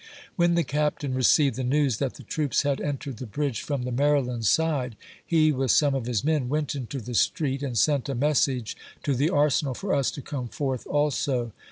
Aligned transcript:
When 0.35 0.55
the 0.55 0.63
Captain 0.63 1.13
received 1.13 1.57
the 1.57 1.63
news 1.63 1.97
that. 1.99 2.15
the 2.15 2.23
troops 2.23 2.63
had 2.63 2.81
entered 2.81 3.17
the 3.17 3.27
bridge 3.27 3.61
from 3.61 3.83
the 3.83 3.91
Maryland 3.91 4.47
side, 4.47 4.95
he, 5.23 5.51
with 5.51 5.69
some 5.69 5.93
of 5.93 6.07
his 6.07 6.23
men, 6.23 6.49
went 6.49 6.73
into 6.73 6.99
the 6.99 7.13
street, 7.13 7.61
and 7.61 7.77
sent 7.77 8.09
a 8.09 8.15
message 8.15 8.75
to 9.03 9.13
the 9.13 9.29
Ar 9.29 9.49
senal 9.51 9.75
for 9.77 9.93
us 9.93 10.09
to 10.09 10.21
come 10.23 10.47
forth 10.47 10.87
also. 10.87 11.51